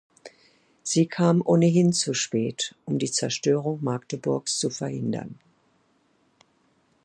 Sie 0.81 1.05
kam 1.05 1.43
ohnehin 1.45 1.93
zu 1.93 2.15
spät, 2.15 2.73
um 2.85 2.97
die 2.97 3.11
Zerstörung 3.11 3.83
Magdeburgs 3.83 4.57
zu 4.57 4.71
verhindern. 4.71 5.37